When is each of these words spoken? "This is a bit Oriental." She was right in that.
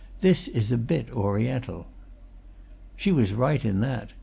"This 0.21 0.47
is 0.47 0.71
a 0.71 0.79
bit 0.79 1.11
Oriental." 1.15 1.85
She 2.95 3.11
was 3.11 3.35
right 3.35 3.63
in 3.63 3.81
that. 3.81 4.13